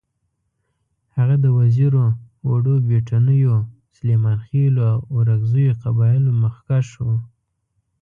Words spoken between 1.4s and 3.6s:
د وزیرو، وړو بېټنیو،